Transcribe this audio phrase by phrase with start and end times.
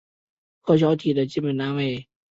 [0.61, 2.07] 核小体的基本单位。